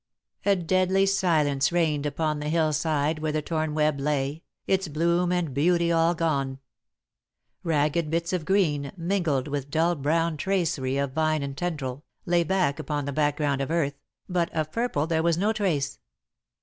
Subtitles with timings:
[0.47, 5.53] A deadly silence reigned upon the hillside where the torn web lay, its bloom and
[5.53, 6.57] beauty all gone.
[7.63, 12.79] Ragged bits of green, mingled with dull brown tracery of vine and tendril, lay back
[12.79, 15.99] upon the background of earth, but of purple there was no trace.